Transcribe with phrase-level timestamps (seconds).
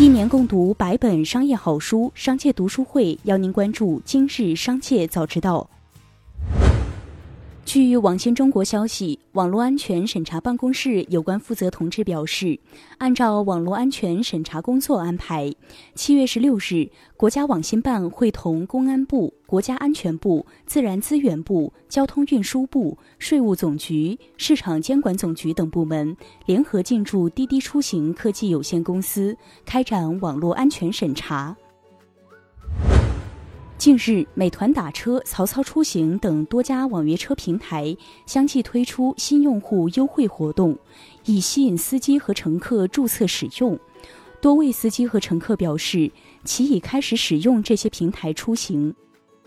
[0.00, 5.68] 一年共读百本商业好书，商界读书会邀您关注今日商界早知道。
[7.68, 12.58] 据网信中国消息，网络安全审查办公室有关负责同志表示，
[12.96, 15.52] 按照网络安全审查工作安排，
[15.94, 26.16] 七月十六日，国家网信办会同公安部、国家安全部、自然资源部、交通运输部、税务总局、市场监管总局等部门
[26.46, 31.54] 联合进驻滴滴出行科技有限公司，开展网络安全审查。
[33.78, 37.96] 近日，美团打车、曹操出行等多家网约车平台
[38.26, 40.76] 相继推出新用户优惠活动，
[41.26, 43.78] 以吸引司机和乘客注册使用。
[44.40, 46.10] 多位司机和乘客表示，
[46.42, 48.92] 其已开始使用这些平台出行。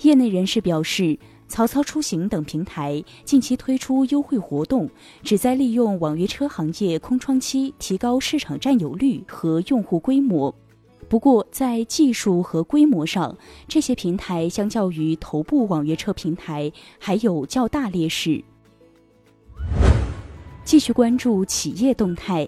[0.04, 4.90] 业内人士表示，曹操出行等平台近期推出优惠活动，
[5.24, 10.56] 旨在利用网约车行业空窗期，提高市场占有率和用户规模。
[11.12, 18.42] 不过，在技术和规模上，这些平台相较于头部网约车平台还有较大劣势。
[20.64, 22.48] 继续关注企业动态，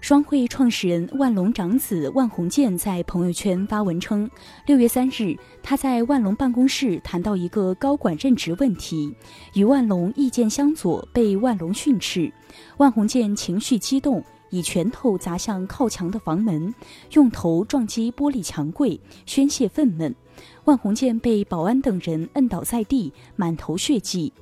[0.00, 4.30] 双汇创始人万隆长子万鸿建在朋友圈发文称，
[4.68, 9.12] 六月三日，他在万隆办公室谈到一个高管任职问题，
[9.54, 12.32] 与万隆意见相左，被万隆训斥，
[12.76, 14.24] 万鸿建情绪激动。
[14.54, 16.72] 以拳头砸向靠墙的房门，
[17.10, 20.14] 用头撞击玻璃墙柜，宣泄愤懑。
[20.62, 24.32] 万红建被保安等人摁倒在地，满头血迹。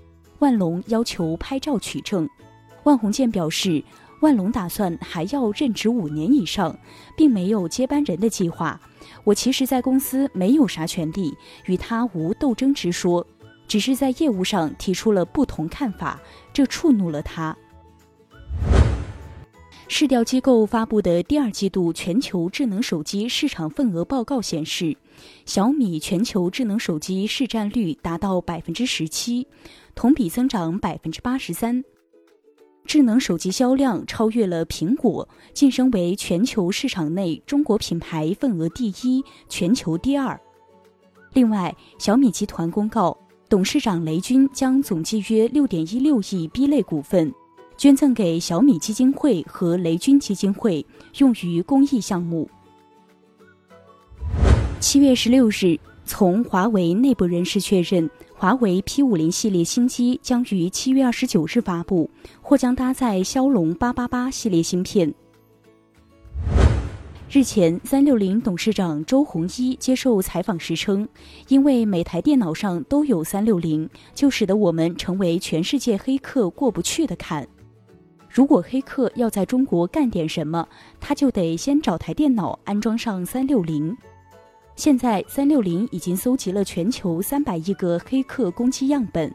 [0.40, 2.28] 万龙要求拍照取证。
[2.82, 3.82] 万红建表示，
[4.20, 6.78] 万龙打算还要任职五年以上，
[7.16, 8.78] 并没有接班人的计划。
[9.24, 13.26] 我其实，在公司没有啥权利，与他无斗争之说，
[13.66, 16.20] 只是在业务上提出了不同看法，
[16.52, 17.56] 这触怒了他。
[19.94, 24.96] 市调机构发布的第二季度全球智能手机市场份额报告显示，
[25.44, 29.46] 小米全球智能手机市占率达到百分之十七，
[29.94, 31.84] 同比增长百分之八十三。
[32.86, 40.40] 智能手机销量超越了苹果，晋升为全球市场内中国品牌份额第一，全球第二。
[41.34, 43.14] 另外，小米集团公告，
[43.46, 47.30] 董事长雷军将总计约六点一六亿 B 类股份。
[47.82, 50.86] 捐赠给小米基金会和雷军基金会，
[51.18, 52.48] 用于公益项目。
[54.78, 62.08] 七月十六日，从华为内部人士确认，华为 P 五零系列新机将于七月二十九日发布，
[62.40, 65.12] 或将搭载骁龙八八八系列芯片。
[67.28, 71.08] 日前，三六零董事长周鸿祎接受采访时称，
[71.48, 77.48] 因为每台电脑上都有三六零，就使得我们成为全世界黑客过不去的坎。
[78.32, 80.66] 如果黑客要在中国干点什么，
[80.98, 83.94] 他就得先找台电脑安装上三六零。
[84.74, 89.30] 现在三六零已经搜集了全球三百亿个黑客攻击样本。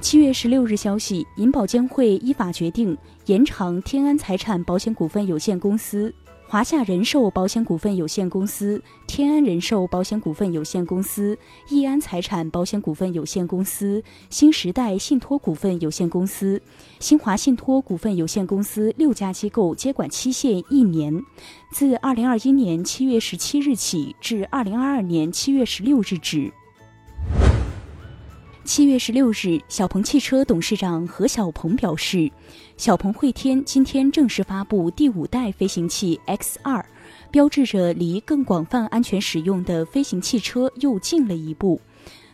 [0.00, 2.96] 七月十六日消息，银保监会依法决定
[3.26, 6.10] 延长天安财产保险股份有限公司。
[6.50, 11.38] 华夏人寿保险股份有限公司、天安人寿保险股份有限公司、
[11.68, 16.60] 易安财产保险股份有限公司、新时代信托股份有限公司、
[16.98, 21.22] 新华信托股份有限公司六家机构接管期限一年，
[21.70, 26.52] 自二零二一年七月十七日起至二零二二年七月十六日止。
[28.70, 32.30] 七月十六日，小鹏汽车董事长何小鹏表示，
[32.76, 36.86] 小鹏汇天今天正式发布第五代飞行器 X 二，
[37.32, 41.80] 标志着离更广泛安全使用的飞行汽车又近了一步。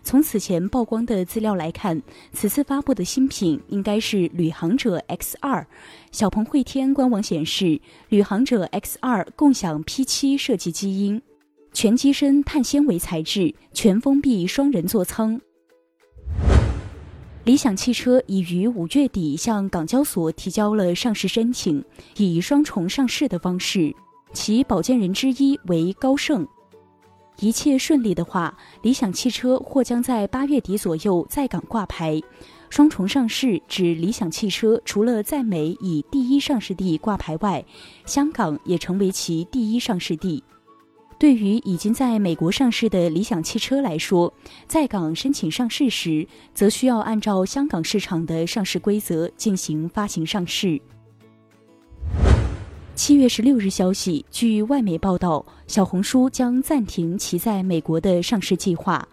[0.02, 2.02] 从此前曝光的资料来看，
[2.34, 5.66] 此次发布的新品应该是旅行者 X 二。
[6.12, 7.80] 小鹏汇天官网显示，
[8.10, 11.22] 旅行者 X 二共享 P 七设计基因，
[11.72, 15.41] 全机身碳纤维材质，全封闭双人座舱。
[17.46, 21.84] 理想汽车已于五月底向港交所提交了上市申请，
[22.16, 23.94] 以双重上市的方式，
[24.32, 26.44] 其保荐人之一为高盛。
[27.38, 32.21] 一切顺利的话，理想汽车或将在八月底左右在港挂牌。
[32.68, 37.65] 双重上市指理想汽车除了在美以第一上市地挂牌外，
[38.06, 40.42] 香港也成为其第一上市地。
[41.18, 44.33] 对于已经在美国上市的理想汽车来说，
[44.68, 50.80] 在港申请上市时，则需要按照香港市场的上市规则进行发行上市。
[52.95, 59.07] 七月十六日消息，据外媒报道，小红书将暂停其在美国的上市计划。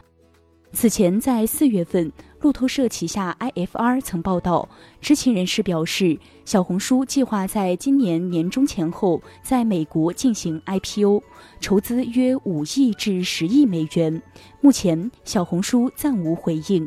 [0.71, 2.11] 此前，在四月份，
[2.43, 4.67] 路透社旗下 IFR 曾报道，
[4.99, 11.23] 知情人士表示，小红书计划在今年年中前后在美国进行 IPO，
[11.61, 14.21] 筹资约五亿至十亿美元。
[14.59, 16.85] 目前，小红书暂无回应。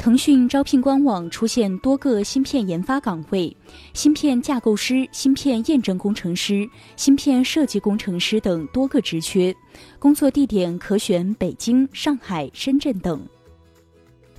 [0.00, 3.54] 腾讯招聘官网出现多个芯片研发岗位，
[3.92, 6.66] 芯片架构师、芯片验证工程师、
[6.96, 9.54] 芯片设计工程师等多个职缺，
[9.98, 13.20] 工作地点可选北京、上海、深圳等。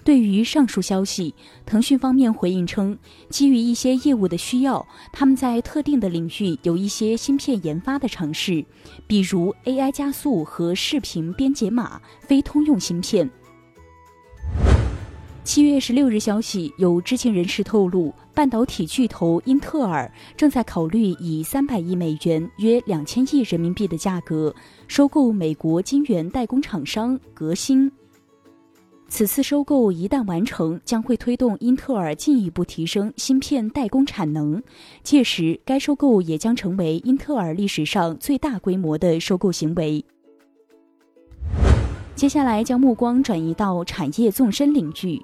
[0.04, 1.32] 对于上述消息，
[1.64, 2.98] 腾讯方面回应称，
[3.30, 4.84] 基于一些业务的需要，
[5.14, 8.66] 他们在特定的领域有一些芯片研发的尝试，
[9.06, 13.30] 比如 AI 加速和视频编解码、非通用芯片。
[15.44, 24.54] 七月十六日，消息有知情人士透露，半导体巨头英特尔正在考虑以三百亿美元（约两千亿人民币）的价格
[24.88, 27.92] 收购美国晶圆代工厂商革新。
[29.08, 34.62] 此次收购一旦完成，将会推动英特尔进一步提升芯片代工产能。
[35.02, 40.06] 届时，该收购也将成为英特尔历史上最大规模的收购行为。
[42.22, 45.20] 接下来，将目光转移到产业纵深领域。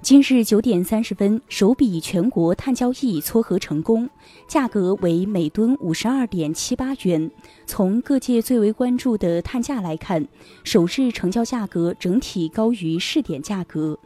[0.00, 4.08] 今日九点三十分，首笔全国碳交易撮合成功，
[4.46, 7.30] 价格为每吨五十二点七八元。
[7.66, 10.26] 从各界最为关注的碳价来看，
[10.64, 13.98] 首日成交价格整体高于试点价格。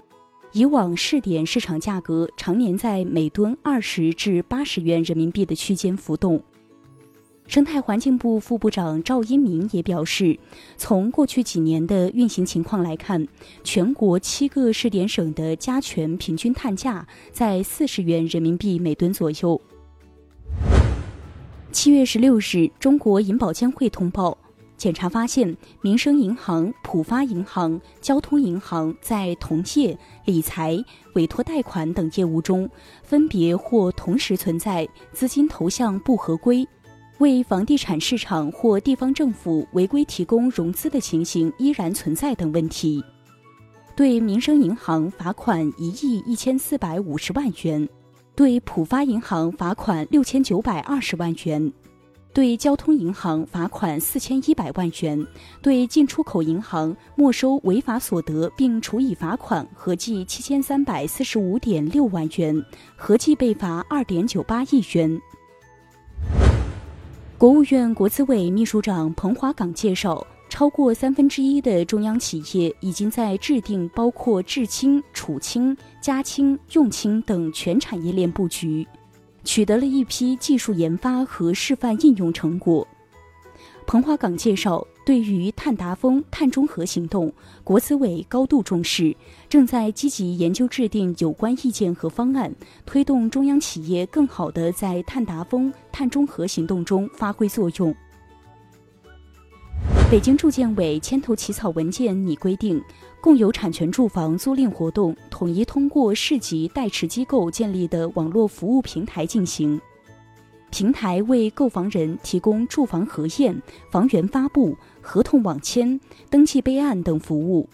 [0.50, 6.42] 以往试点市场价格常年在每吨二十至八十元人民币的区间浮动。
[7.46, 10.38] 生态环境部副部长赵英明也表示，
[10.76, 13.26] 从过去几年的运行情况来看，
[13.62, 19.60] 全国七个试点省的加权平均碳价在四十元人民币每吨左右。
[21.72, 24.38] 七月十六日，中国银保监会通报，
[24.78, 30.82] 检查发现，民生银行、浦发银行、交通银行在同业、理财、
[31.14, 32.70] 委托贷款等业务中，
[33.02, 36.66] 分别或同时存在资金投向不合规。
[37.22, 43.00] 为房地产市场或地方政府违规提供融资的情形依然存在等问题，
[43.94, 47.88] 对民生银行罚款一亿一千四百五十万元，
[48.34, 51.72] 对浦发银行罚款六千九百二十万元，
[52.34, 55.24] 对交通银行罚款四千一百万元，
[55.62, 62.60] 对进出口银行没收违法所得并处以罚款合计七千三百四十五点六万元，
[62.96, 65.22] 合计被罚二点九八亿元。
[67.42, 78.86] 国务院国资委秘书长彭华岗介绍，超过三分之一的中央企业已经在制定包括制氢、储氢、加氢、用氢等全产业链布局，
[79.42, 82.86] 取得了一批技术研发和示范应用成果。
[83.88, 84.86] 彭华岗介绍。
[85.04, 87.32] 对于碳达峰、碳中和行动，
[87.64, 89.14] 国资委高度重视，
[89.48, 92.54] 正在积极研究制定有关意见和方案，
[92.86, 97.92] 推动中央企业更好地在碳达峰、碳中和行动中发挥作用。
[100.08, 102.80] 北京住建委牵头起草文件拟规定，
[103.20, 109.80] 共有产权住房租赁活动统一通过市级代持机构建立的网络服务平台进行。
[110.72, 113.54] 平台为购房人提供住房核验、
[113.90, 117.68] 房源发布、合同网签、登记备案等服务。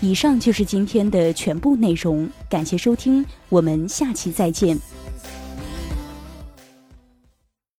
[0.00, 4.78] 以上就是今天的全部内容，感谢收听，我们下期再见。